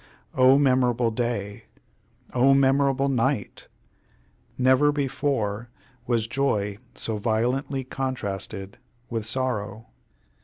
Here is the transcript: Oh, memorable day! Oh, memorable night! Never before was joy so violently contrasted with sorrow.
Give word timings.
Oh, 0.33 0.57
memorable 0.57 1.11
day! 1.11 1.65
Oh, 2.33 2.55
memorable 2.55 3.07
night! 3.07 3.67
Never 4.57 4.91
before 4.91 5.69
was 6.07 6.25
joy 6.27 6.79
so 6.95 7.17
violently 7.17 7.83
contrasted 7.83 8.79
with 9.11 9.27
sorrow. 9.27 9.89